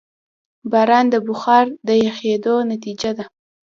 باران 0.71 1.05
د 1.13 1.15
بخار 1.27 1.65
د 1.87 1.89
یخېدو 2.05 2.55
نتیجه 2.71 3.11
ده. 3.17 3.25